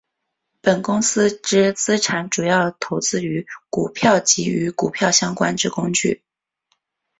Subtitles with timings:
[0.61, 6.23] 本公司之资产主要投资于股票及与股票相关之工具。